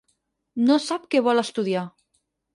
No 0.69 0.77
sap 0.85 1.05
què 1.13 1.23
vol 1.29 1.43
estudiar. 1.43 1.87